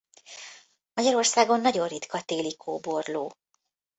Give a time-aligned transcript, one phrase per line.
[0.93, 3.37] Magyarországon nagyon ritka téli kóborló.